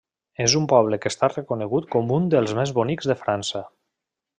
És 0.45 0.55
un 0.59 0.63
poble 0.71 0.99
que 1.03 1.11
està 1.13 1.29
reconegut 1.35 1.87
com 1.97 2.17
un 2.19 2.27
dels 2.35 2.57
més 2.63 2.75
bonics 2.83 3.15
de 3.15 3.21
França. 3.25 3.67